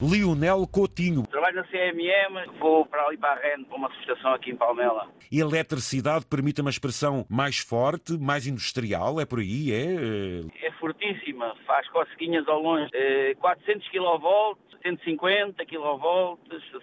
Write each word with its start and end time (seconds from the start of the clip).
Lionel 0.00 0.64
Coutinho. 0.68 1.26
Trabalho 1.26 1.56
na 1.56 1.64
CMM, 1.64 2.58
vou 2.60 2.86
para 2.86 3.04
ali 3.04 3.16
para 3.16 3.32
a 3.32 3.34
REN, 3.34 3.64
para 3.64 3.76
uma 3.76 3.90
subestação 3.90 4.32
aqui 4.32 4.52
em 4.52 4.56
Palmela. 4.56 5.08
Eletricidade, 5.30 6.24
permite 6.24 6.60
uma 6.60 6.70
expressão 6.70 7.26
mais 7.28 7.58
forte, 7.58 8.16
mais 8.16 8.46
industrial, 8.46 9.20
é 9.20 9.26
por 9.26 9.40
aí, 9.40 9.72
é? 9.72 10.66
É 10.66 10.70
fortíssima, 10.78 11.52
faz 11.66 11.88
coceguinhas 11.88 12.46
ao 12.46 12.62
longe. 12.62 12.88
Eh, 12.94 13.34
400 13.40 13.88
kV, 13.88 14.56
150 14.82 15.66
kV, 15.66 16.38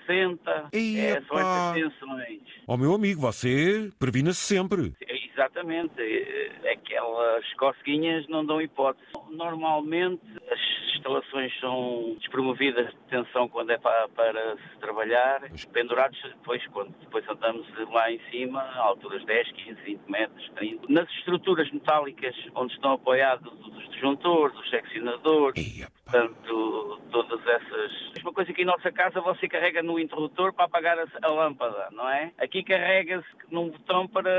60. 0.05 0.69
Ih, 0.73 0.99
é, 0.99 1.21
são 1.21 1.39
essas 1.39 1.73
tensões. 1.73 2.41
Ó 2.67 2.75
meu 2.75 2.93
amigo, 2.93 3.21
você 3.21 3.89
previna-se 3.97 4.41
sempre. 4.41 4.93
É, 5.07 5.14
Exatamente, 5.35 6.01
é, 6.01 6.71
aquelas 6.71 7.53
coceguinhas 7.55 8.25
não 8.29 8.45
dão 8.45 8.61
hipótese. 8.61 9.05
Normalmente 9.31 10.21
as 10.49 10.95
instalações 10.95 11.51
são 11.59 12.15
despromovidas 12.19 12.87
de 12.87 12.95
tensão 13.09 13.49
quando 13.49 13.71
é 13.71 13.77
para, 13.77 14.07
para 14.07 14.55
se 14.55 14.79
trabalhar, 14.79 15.41
pendurados 15.73 16.17
depois 16.23 16.65
quando 16.67 16.95
depois 17.01 17.27
andamos 17.27 17.67
lá 17.91 18.09
em 18.09 18.19
cima, 18.31 18.61
a 18.61 18.79
alturas 18.79 19.19
de 19.19 19.27
10, 19.27 19.51
15, 19.51 19.81
20 19.81 19.99
metros, 20.09 20.49
30. 20.55 20.85
Nas 20.87 21.09
estruturas 21.11 21.69
metálicas 21.69 22.33
onde 22.55 22.73
estão 22.73 22.93
apoiados 22.93 23.51
os 23.75 23.89
disjuntores, 23.89 24.57
os 24.57 24.69
seccionadores. 24.69 25.85
Portanto, 26.05 27.01
todas 27.11 27.39
essas. 27.47 28.21
Uma 28.21 28.31
coisa 28.31 28.53
que 28.53 28.61
em 28.61 28.65
nossa 28.65 28.91
casa 28.91 29.19
você 29.21 29.47
carrega 29.47 29.81
no 29.81 29.99
interruptor 29.99 30.53
para 30.53 30.65
apagar 30.65 30.97
a, 30.99 31.27
lâmpada, 31.27 31.89
não 31.91 32.07
é? 32.07 32.31
Aqui 32.37 32.63
carrega-se 32.63 33.27
num 33.49 33.69
botão 33.69 34.07
para 34.07 34.31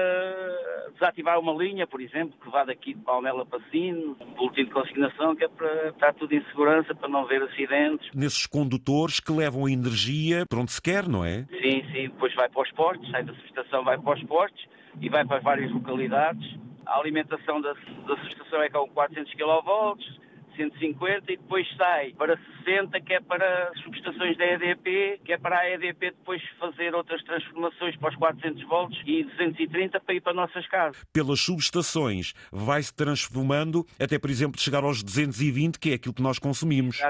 desativar 0.94 1.40
uma 1.40 1.52
linha, 1.52 1.84
por 1.84 2.00
exemplo, 2.00 2.38
que 2.40 2.48
vá 2.48 2.64
daqui 2.64 2.94
de 2.94 3.00
Palmela 3.00 3.44
para 3.44 3.60
Sino, 3.70 4.16
um 4.20 4.34
boletim 4.34 4.64
de 4.64 4.70
consignação 4.70 5.34
que 5.34 5.44
é 5.44 5.48
para 5.48 5.88
estar 5.88 6.14
tudo 6.14 6.32
em 6.34 6.44
segurança, 6.44 6.94
para 6.94 7.08
não 7.08 7.24
haver 7.24 7.42
acidentes. 7.42 8.10
Nesses 8.14 8.46
condutores 8.46 9.18
que 9.18 9.32
levam 9.32 9.66
a 9.66 9.70
energia 9.70 10.46
para 10.48 10.60
onde 10.60 10.70
se 10.70 10.80
quer, 10.80 11.08
não 11.08 11.24
é? 11.24 11.46
Sim, 11.60 11.84
sim, 11.92 12.02
depois 12.08 12.32
vai 12.34 12.48
para 12.48 12.62
os 12.62 12.70
postos, 12.72 13.10
sai 13.10 13.24
da 13.24 13.34
subestação, 13.34 13.82
vai 13.82 13.98
para 13.98 14.14
os 14.14 14.22
postos 14.22 14.68
e 15.00 15.08
vai 15.08 15.24
para 15.24 15.40
várias 15.40 15.72
localidades. 15.72 16.56
A 16.86 17.00
alimentação 17.00 17.60
da, 17.60 17.72
da 17.72 18.16
subestação 18.18 18.62
é 18.62 18.70
com 18.70 18.88
400 18.88 19.32
kV, 19.34 20.25
150 20.56 21.32
e 21.32 21.36
depois 21.36 21.66
sai 21.76 22.12
para 22.16 22.38
60, 22.64 23.00
que 23.00 23.14
é 23.14 23.20
para 23.20 23.70
as 23.70 23.80
subestações 23.80 24.36
da 24.36 24.44
EDP, 24.44 25.20
que 25.24 25.32
é 25.32 25.38
para 25.38 25.58
a 25.58 25.70
EDP 25.70 26.10
depois 26.10 26.42
fazer 26.58 26.94
outras 26.94 27.22
transformações 27.22 27.96
para 27.96 28.10
os 28.10 28.16
400 28.16 28.62
volts 28.64 29.00
e 29.06 29.24
230 29.24 30.00
para 30.00 30.14
ir 30.14 30.20
para 30.20 30.32
nossas 30.32 30.66
casas. 30.68 31.04
Pelas 31.12 31.40
subestações 31.40 32.32
vai-se 32.50 32.94
transformando 32.94 33.86
até, 34.00 34.18
por 34.18 34.30
exemplo, 34.30 34.60
chegar 34.60 34.84
aos 34.84 35.02
220, 35.02 35.78
que 35.78 35.90
é 35.90 35.94
aquilo 35.94 36.14
que 36.14 36.22
nós 36.22 36.38
consumimos. 36.38 37.00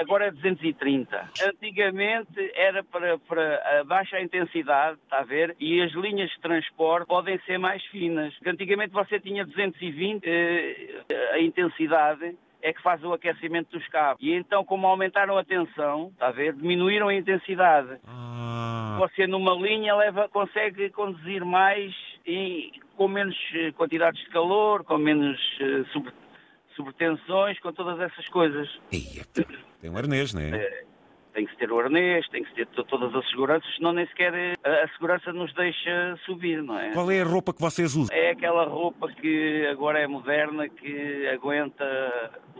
Agora 0.00 0.26
é 0.26 0.30
230. 0.30 1.30
Antigamente 1.46 2.50
era 2.54 2.82
para, 2.82 3.18
para 3.18 3.80
a 3.80 3.84
baixa 3.84 4.20
intensidade, 4.20 4.98
está 5.04 5.18
a 5.18 5.24
ver? 5.24 5.54
E 5.60 5.82
as 5.82 5.92
linhas 5.92 6.30
de 6.30 6.40
transporte 6.40 7.06
podem 7.06 7.38
ser 7.40 7.58
mais 7.58 7.84
finas. 7.86 8.34
Antigamente 8.46 8.92
você 8.92 9.20
tinha 9.20 9.44
220, 9.44 10.24
eh, 10.26 11.00
a 11.32 11.40
intensidade 11.40 12.34
é 12.62 12.72
que 12.72 12.82
faz 12.82 13.02
o 13.04 13.12
aquecimento 13.12 13.70
dos 13.76 13.86
cabos. 13.88 14.22
E 14.22 14.32
então, 14.32 14.64
como 14.64 14.86
aumentaram 14.86 15.36
a 15.38 15.44
tensão, 15.44 16.08
está 16.12 16.28
a 16.28 16.32
ver? 16.32 16.52
Diminuíram 16.54 17.08
a 17.08 17.14
intensidade. 17.14 17.98
Ah, 18.06 18.96
Você 19.00 19.26
numa 19.26 19.54
linha 19.54 19.94
leva, 19.94 20.28
consegue 20.28 20.90
conduzir 20.90 21.44
mais 21.44 21.94
e 22.26 22.70
com 22.96 23.08
menos 23.08 23.36
eh, 23.54 23.72
quantidades 23.72 24.20
de 24.22 24.28
calor, 24.30 24.84
com 24.84 24.98
menos 24.98 25.38
eh, 25.60 25.84
sobre, 25.92 26.12
sobretensões, 26.76 27.58
com 27.60 27.72
todas 27.72 27.98
essas 28.00 28.28
coisas. 28.28 28.68
epá. 28.92 29.48
tem 29.80 29.90
um 29.90 29.96
arnês, 29.96 30.34
não 30.34 30.42
é? 30.42 30.84
Tem 31.32 31.46
que 31.46 31.52
se 31.52 31.58
ter 31.58 31.70
o 31.70 31.78
arnês, 31.78 32.28
tem 32.28 32.42
que 32.42 32.48
se 32.50 32.56
ter 32.56 32.66
to- 32.66 32.82
todas 32.84 33.14
as 33.14 33.28
seguranças, 33.30 33.72
senão 33.76 33.92
nem 33.92 34.06
sequer 34.08 34.34
eh, 34.34 34.54
a, 34.64 34.88
segurança 34.94 35.32
nos 35.32 35.52
deixa 35.54 36.16
subir, 36.26 36.60
não 36.62 36.78
é? 36.78 36.90
Qual 36.92 37.08
é 37.10 37.20
a 37.20 37.24
roupa 37.24 37.52
que 37.54 37.60
vocês 37.60 37.94
usam? 37.94 38.14
É 38.16 38.30
aquela 38.30 38.64
roupa 38.64 39.06
que 39.12 39.66
agora 39.70 40.00
é 40.00 40.06
moderna, 40.08 40.68
que 40.68 41.28
aguenta 41.28 41.84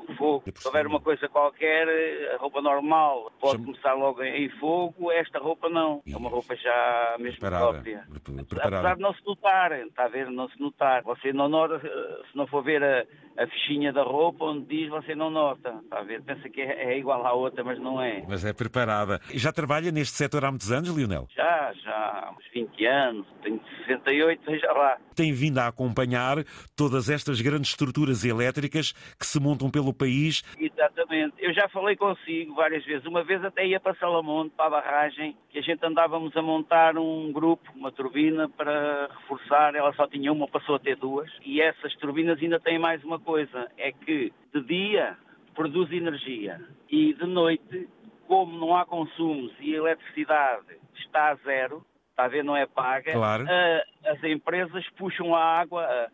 o 0.09 0.14
fogo. 0.14 0.44
Se 0.54 0.66
houver 0.66 0.86
uma 0.86 1.00
coisa 1.00 1.28
qualquer, 1.28 1.88
a 2.34 2.36
roupa 2.38 2.60
normal 2.62 3.32
pode 3.41 3.54
Chama- 3.54 3.64
começar 3.66 3.94
logo 3.94 4.22
em, 4.22 4.48
fogo, 4.60 5.10
esta 5.10 5.38
roupa 5.38 5.69
não. 5.69 6.03
É 6.06 6.16
uma 6.16 6.30
roupa 6.30 6.54
já 6.56 7.16
mesmo 7.19 7.41
Preparada. 7.41 7.72
própria. 7.72 8.04
Pre- 8.22 8.34
Apesar 8.41 8.44
Preparada. 8.70 8.97
de 8.97 9.03
não 9.03 9.14
se 9.14 9.26
notar, 9.26 9.72
está 9.80 10.04
a 10.04 10.09
ver? 10.09 10.30
Não 10.30 10.48
se 10.48 10.60
notar. 10.60 11.03
Você 11.03 11.32
não 11.32 11.48
nota, 11.48 11.80
se 11.80 12.36
não 12.36 12.47
for 12.47 12.62
ver 12.62 12.82
a, 12.82 13.04
a 13.36 13.46
fichinha 13.46 13.92
da 13.92 14.02
roupa 14.02 14.44
onde 14.44 14.66
diz, 14.66 14.88
você 14.88 15.14
não 15.14 15.30
nota. 15.30 15.80
Está 15.82 16.00
a 16.00 16.02
ver? 16.02 16.22
Pensa 16.22 16.48
que 16.48 16.60
é, 16.60 16.92
é 16.92 16.98
igual 16.98 17.24
à 17.26 17.32
outra, 17.32 17.64
mas 17.64 17.78
não 17.78 18.00
é. 18.00 18.22
Mas 18.28 18.44
é 18.44 18.52
preparada. 18.52 19.20
Já 19.32 19.52
trabalha 19.52 19.91
neste 19.91 20.16
setor 20.16 20.44
há 20.44 20.50
muitos 20.50 20.70
anos, 20.70 20.91
Lionel? 20.91 21.26
Já, 21.34 21.72
já 21.82 21.94
há 21.94 22.34
uns 22.36 22.44
20 22.52 22.86
anos, 22.86 23.26
tenho 23.42 23.60
68, 23.86 24.42
veja 24.44 24.72
lá. 24.72 24.98
Tem 25.14 25.32
vindo 25.32 25.58
a 25.58 25.68
acompanhar 25.68 26.38
todas 26.76 27.08
estas 27.08 27.41
grandes 27.41 27.70
estruturas 27.70 28.24
elétricas 28.24 28.92
que 29.18 29.26
se 29.26 29.41
montam 29.41 29.70
pelo 29.70 29.92
país. 29.92 30.42
Exatamente. 30.58 31.34
Eu 31.38 31.52
já 31.54 31.68
falei 31.68 31.97
consigo 31.97 32.54
várias 32.54 32.84
vezes. 32.84 33.06
Uma 33.06 33.22
vez 33.22 33.44
até 33.44 33.66
ia 33.66 33.80
para 33.80 33.94
Salamonte, 33.94 34.54
para 34.56 34.66
a 34.66 34.70
barragem, 34.70 35.36
que 35.50 35.58
a 35.58 35.62
gente 35.62 35.84
andávamos 35.84 36.36
a 36.36 36.42
montar 36.42 36.97
um 36.97 37.32
grupo, 37.32 37.70
uma 37.74 37.92
turbina, 37.92 38.48
para 38.48 39.08
reforçar. 39.20 39.74
Ela 39.74 39.92
só 39.94 40.06
tinha 40.06 40.32
uma, 40.32 40.48
passou 40.48 40.76
a 40.76 40.78
ter 40.78 40.97
duas. 40.97 41.30
E 41.44 41.60
essas 41.60 41.94
turbinas 41.97 42.38
ainda 42.41 42.58
têm 42.58 42.78
mais 42.78 43.02
uma 43.04 43.18
coisa, 43.20 43.70
é 43.76 43.92
que 43.92 44.32
de 44.54 44.60
dia 44.62 45.16
produz 45.54 45.91
energia 45.92 46.60
e 46.88 47.14
de 47.14 47.26
noite, 47.26 47.88
como 48.26 48.56
não 48.58 48.76
há 48.76 48.84
consumos 48.86 49.53
e 49.60 49.75
a 49.75 49.78
eletricidade 49.78 50.66
está 50.97 51.30
a 51.30 51.34
zero, 51.36 51.84
está 52.10 52.25
a 52.25 52.28
ver, 52.28 52.44
não 52.44 52.56
é 52.56 52.66
paga, 52.66 53.12
Claro. 53.12 53.47
a- 53.48 54.10
as 54.12 54.22
empresas 54.25 54.84
puxam 54.97 55.34
a 55.34 55.42
água 55.60 56.09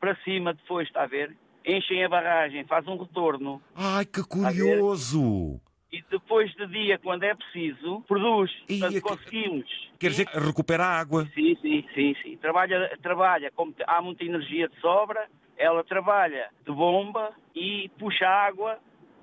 para 0.00 0.16
cima 0.24 0.52
depois, 0.54 0.86
está 0.88 1.02
a 1.04 1.06
ver? 1.06 1.36
Enchem 1.66 2.04
a 2.04 2.08
barragem, 2.08 2.64
faz 2.64 2.86
um 2.86 2.96
retorno 2.98 3.62
Ai, 3.74 4.04
que 4.04 4.22
curioso! 4.22 5.60
e 5.90 6.02
depois 6.10 6.52
de 6.54 6.66
dia, 6.66 6.98
quando 6.98 7.22
é 7.22 7.34
preciso, 7.34 8.02
produz. 8.08 8.50
Ih, 8.68 8.80
Portanto, 8.80 9.02
conseguimos. 9.02 9.90
Quer 9.98 10.08
dizer 10.10 10.26
recupera 10.26 10.84
a 10.84 10.98
água. 11.00 11.24
Sim, 11.34 11.56
sim, 11.62 11.84
sim, 11.94 12.16
sim. 12.20 12.36
Trabalha, 12.38 12.98
trabalha, 13.00 13.50
como 13.52 13.72
há 13.86 14.02
muita 14.02 14.24
energia 14.24 14.68
de 14.68 14.78
sobra, 14.80 15.28
ela 15.56 15.84
trabalha 15.84 16.50
de 16.64 16.72
bomba 16.72 17.32
e 17.54 17.90
puxa 17.98 18.26
água 18.26 18.78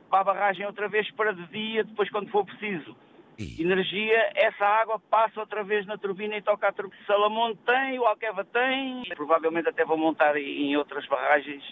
para 0.09 0.21
a 0.21 0.23
barragem 0.23 0.65
outra 0.65 0.87
vez 0.87 1.09
para 1.11 1.33
de 1.33 1.45
dia, 1.47 1.83
depois 1.83 2.09
quando 2.09 2.29
for 2.29 2.45
preciso. 2.45 2.95
Energia, 3.59 4.31
essa 4.35 4.63
água 4.63 4.99
passa 5.09 5.39
outra 5.39 5.63
vez 5.63 5.85
na 5.87 5.97
turbina 5.97 6.37
e 6.37 6.41
toca 6.41 6.67
a 6.67 6.71
turbina. 6.71 7.01
Salamonte 7.07 7.59
tem, 7.65 7.97
o 7.97 8.05
Alqueva 8.05 8.45
tem, 8.45 9.01
e 9.03 9.15
provavelmente 9.15 9.67
até 9.67 9.83
vão 9.83 9.97
montar 9.97 10.37
em 10.37 10.77
outras 10.77 11.07
barragens 11.07 11.63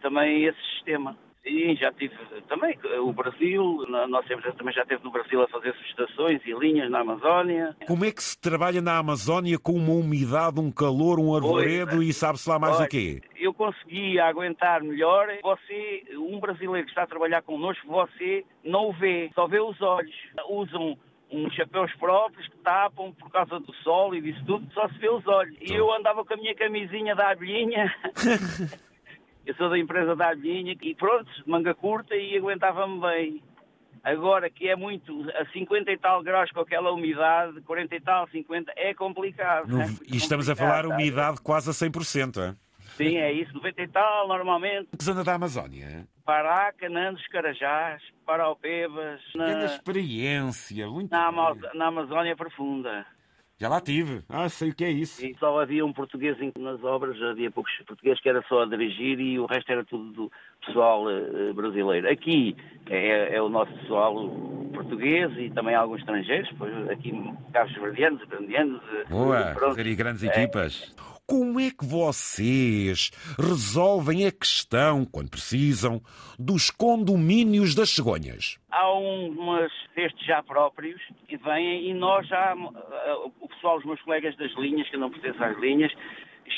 também 0.00 0.44
esse 0.44 0.60
sistema. 0.74 1.16
Sim, 1.46 1.76
já 1.76 1.92
tive 1.92 2.12
também 2.48 2.76
o 2.98 3.12
Brasil, 3.12 3.86
a 3.94 4.08
nossa 4.08 4.34
empresa 4.34 4.56
também 4.56 4.74
já 4.74 4.82
esteve 4.82 5.04
no 5.04 5.12
Brasil 5.12 5.40
a 5.40 5.46
fazer 5.46 5.72
subestações 5.74 6.40
e 6.44 6.52
linhas 6.52 6.90
na 6.90 7.00
Amazónia. 7.00 7.76
Como 7.86 8.04
é 8.04 8.10
que 8.10 8.20
se 8.20 8.36
trabalha 8.40 8.82
na 8.82 8.98
Amazónia 8.98 9.56
com 9.56 9.74
uma 9.74 9.92
umidade, 9.92 10.58
um 10.58 10.72
calor, 10.72 11.20
um 11.20 11.36
arvoredo 11.36 12.02
e 12.02 12.12
sabe-se 12.12 12.48
lá 12.48 12.58
mais 12.58 12.76
Olha, 12.76 12.86
o 12.86 12.88
quê? 12.88 13.22
Eu 13.36 13.54
consegui 13.54 14.18
aguentar 14.18 14.82
melhor. 14.82 15.28
Você, 15.40 16.02
um 16.18 16.40
brasileiro 16.40 16.84
que 16.84 16.90
está 16.90 17.04
a 17.04 17.06
trabalhar 17.06 17.42
connosco, 17.42 17.86
você 17.86 18.44
não 18.64 18.88
o 18.88 18.92
vê, 18.92 19.30
só 19.32 19.46
vê 19.46 19.60
os 19.60 19.80
olhos. 19.80 20.16
Usam 20.48 20.98
uns 21.30 21.54
chapéus 21.54 21.92
próprios 21.94 22.48
que 22.48 22.56
tapam 22.58 23.12
por 23.12 23.30
causa 23.30 23.60
do 23.60 23.72
sol 23.84 24.14
e 24.16 24.20
disso 24.20 24.44
tudo, 24.46 24.66
só 24.72 24.88
se 24.88 24.98
vê 24.98 25.10
os 25.10 25.24
olhos. 25.28 25.56
E 25.60 25.72
eu 25.72 25.92
andava 25.92 26.24
com 26.24 26.34
a 26.34 26.36
minha 26.36 26.54
camisinha 26.56 27.14
da 27.14 27.30
abelhinha. 27.30 27.94
eu 29.46 29.54
sou 29.54 29.70
da 29.70 29.78
empresa 29.78 30.14
da 30.16 30.30
abelhinha 30.30 30.76
e 30.82 30.94
pronto, 30.94 31.30
manga 31.46 31.74
curta 31.74 32.14
e 32.14 32.36
aguentava-me 32.36 33.00
bem. 33.00 33.42
Agora 34.04 34.48
que 34.48 34.68
é 34.68 34.76
muito, 34.76 35.26
a 35.34 35.44
50 35.46 35.90
e 35.90 35.98
tal 35.98 36.22
graus 36.22 36.50
com 36.52 36.60
aquela 36.60 36.92
umidade, 36.92 37.60
40 37.62 37.96
e 37.96 38.00
tal, 38.00 38.28
50, 38.28 38.72
é 38.76 38.94
complicado. 38.94 39.66
No- 39.68 39.78
né? 39.78 39.86
e 40.06 40.16
estamos 40.16 40.48
a 40.48 40.52
Complicado, 40.54 40.82
falar 40.84 40.88
tá? 40.88 40.94
umidade 41.02 41.40
quase 41.40 41.70
a 41.70 41.72
100%. 41.72 42.40
É? 42.40 42.54
Sim, 42.96 43.16
é 43.16 43.32
isso, 43.32 43.52
90 43.54 43.82
e 43.82 43.88
tal, 43.88 44.28
normalmente. 44.28 44.88
Que 44.96 45.04
zona 45.04 45.24
da 45.24 45.34
Amazónia? 45.34 46.06
Pará, 46.24 46.72
Canandos, 46.72 47.26
Carajás, 47.28 48.00
Paraupebas, 48.24 49.20
na, 49.34 49.64
experiência, 49.64 50.86
muito 50.88 51.10
na, 51.10 51.30
bem. 51.30 51.40
Ama- 51.40 51.56
na 51.74 51.86
Amazónia 51.86 52.36
Profunda. 52.36 53.04
Já 53.58 53.68
lá 53.70 53.80
tive. 53.80 54.22
Ah, 54.28 54.48
sei 54.50 54.68
o 54.70 54.74
que 54.74 54.84
é 54.84 54.90
isso. 54.90 55.24
E 55.24 55.34
só 55.38 55.58
havia 55.60 55.84
um 55.84 55.92
português 55.92 56.36
nas 56.58 56.82
obras, 56.84 57.20
havia 57.22 57.50
poucos 57.50 57.72
portugueses 57.86 58.20
que 58.20 58.28
era 58.28 58.44
só 58.48 58.62
a 58.62 58.66
dirigir 58.66 59.18
e 59.18 59.38
o 59.38 59.46
resto 59.46 59.72
era 59.72 59.82
tudo 59.82 60.12
do 60.12 60.32
pessoal 60.66 61.10
eh, 61.10 61.52
brasileiro. 61.54 62.06
Aqui 62.10 62.54
é, 62.90 63.34
é 63.36 63.40
o 63.42 63.48
nosso 63.48 63.72
pessoal 63.78 64.28
português 64.74 65.32
e 65.38 65.48
também 65.50 65.74
alguns 65.74 66.00
estrangeiros, 66.00 66.50
pois 66.58 66.90
aqui 66.90 67.12
cabos 67.54 67.72
verdianos, 67.76 68.22
ucranianos. 68.24 68.82
eh, 68.92 69.04
Boa, 69.08 69.52
pronto. 69.54 69.80
aí 69.80 69.94
grandes 69.94 70.22
É. 70.22 70.26
equipas. 70.26 70.94
Como 71.28 71.58
é 71.58 71.72
que 71.72 71.84
vocês 71.84 73.10
resolvem 73.36 74.26
a 74.26 74.30
questão, 74.30 75.04
quando 75.04 75.28
precisam, 75.28 76.00
dos 76.38 76.70
condomínios 76.70 77.74
das 77.74 77.90
cegonhas? 77.90 78.60
Há 78.70 78.92
umas 78.92 79.72
destes 79.96 80.24
já 80.24 80.40
próprios 80.44 81.02
e 81.28 81.36
vêm 81.36 81.90
e 81.90 81.94
nós 81.94 82.28
já, 82.28 82.54
eh, 82.54 83.14
o 83.40 83.48
pessoal, 83.48 83.78
os 83.78 83.84
meus 83.84 84.00
colegas 84.02 84.36
das 84.36 84.52
linhas, 84.54 84.88
que 84.88 84.96
não 84.96 85.10
pertencem 85.10 85.44
às 85.44 85.58
linhas, 85.58 85.92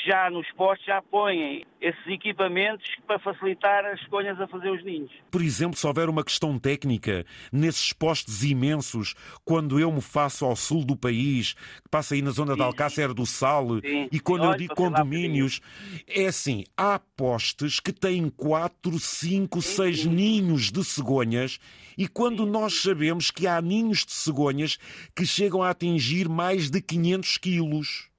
já 0.05 0.29
nos 0.29 0.49
postos 0.51 0.85
já 0.85 1.01
põem 1.01 1.65
esses 1.81 2.07
equipamentos 2.07 2.85
para 3.07 3.19
facilitar 3.19 3.85
as 3.85 3.99
escolhas 4.01 4.39
a 4.39 4.47
fazer 4.47 4.69
os 4.69 4.83
ninhos. 4.83 5.11
Por 5.31 5.41
exemplo, 5.41 5.77
se 5.77 5.87
houver 5.87 6.09
uma 6.09 6.23
questão 6.23 6.59
técnica 6.59 7.25
nesses 7.51 7.93
postos 7.93 8.43
imensos, 8.43 9.15
quando 9.45 9.79
eu 9.79 9.91
me 9.91 10.01
faço 10.01 10.45
ao 10.45 10.55
sul 10.55 10.85
do 10.85 10.95
país, 10.95 11.53
que 11.53 11.89
passa 11.89 12.15
aí 12.15 12.21
na 12.21 12.31
zona 12.31 12.51
sim, 12.51 12.57
de 12.57 12.63
Alcácer 12.63 13.13
do 13.13 13.25
Sal, 13.25 13.79
sim, 13.79 14.09
e 14.11 14.19
quando 14.19 14.45
eu 14.45 14.55
digo 14.55 14.75
condomínios, 14.75 15.61
é 16.07 16.27
assim, 16.27 16.63
há 16.75 16.99
postes 17.15 17.79
que 17.79 17.93
têm 17.93 18.29
quatro, 18.29 18.99
cinco, 18.99 19.61
sim, 19.61 19.75
seis 19.75 20.05
ninhos 20.05 20.71
de 20.71 20.83
cegonhas 20.83 21.59
e 21.97 22.07
quando 22.07 22.45
nós 22.45 22.81
sabemos 22.81 23.29
que 23.29 23.45
há 23.45 23.61
ninhos 23.61 24.05
de 24.05 24.13
cegonhas 24.13 24.77
que 25.15 25.25
chegam 25.25 25.61
a 25.61 25.69
atingir 25.69 26.29
mais 26.29 26.69
de 26.69 26.81
500 26.81 27.37
quilos. 27.37 28.09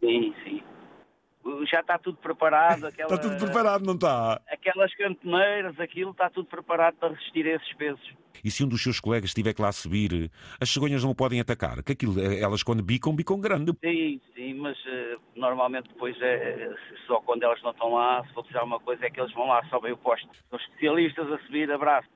Sim, 0.00 0.34
sim 0.44 0.47
já 1.70 1.80
está 1.80 1.98
tudo 1.98 2.18
preparado. 2.18 2.86
Aquela, 2.86 3.14
está 3.14 3.28
tudo 3.28 3.36
preparado, 3.36 3.84
não 3.84 3.94
está? 3.94 4.40
Aquelas 4.48 4.94
cantoneiras, 4.94 5.78
aquilo 5.80 6.10
está 6.10 6.30
tudo 6.30 6.46
preparado 6.46 6.96
para 6.96 7.10
resistir 7.10 7.46
a 7.46 7.56
esses 7.56 7.72
pesos. 7.74 8.14
E 8.44 8.50
se 8.50 8.64
um 8.64 8.68
dos 8.68 8.82
seus 8.82 9.00
colegas 9.00 9.30
estiver 9.30 9.52
que 9.52 9.60
lá 9.60 9.72
subir, 9.72 10.30
as 10.60 10.70
cegonhas 10.70 11.02
não 11.02 11.10
o 11.10 11.14
podem 11.14 11.40
atacar? 11.40 11.82
Que 11.82 11.92
aquilo, 11.92 12.20
elas 12.20 12.62
quando 12.62 12.82
bicam, 12.82 13.14
bicam 13.14 13.40
grande. 13.40 13.72
Sim, 13.82 14.20
sim, 14.34 14.54
mas 14.54 14.78
uh, 14.78 15.20
normalmente 15.34 15.88
depois 15.88 16.16
é 16.20 16.72
só 17.06 17.20
quando 17.20 17.42
elas 17.42 17.60
não 17.62 17.70
estão 17.70 17.94
lá, 17.94 18.24
se 18.24 18.32
for 18.34 18.42
precisar 18.42 18.60
alguma 18.60 18.78
coisa, 18.78 19.04
é 19.04 19.10
que 19.10 19.20
eles 19.20 19.32
vão 19.34 19.46
lá, 19.46 19.64
sobem 19.68 19.92
o 19.92 19.96
posto. 19.96 20.28
São 20.48 20.58
especialistas 20.58 21.32
a 21.32 21.38
subir, 21.38 21.70
abraço. 21.70 22.06